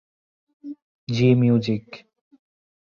[1.07, 1.85] জি music